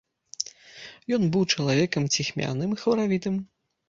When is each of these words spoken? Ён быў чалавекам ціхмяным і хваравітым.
Ён 1.17 1.27
быў 1.35 1.43
чалавекам 1.55 2.07
ціхмяным 2.15 2.73
і 2.77 2.79
хваравітым. 2.85 3.37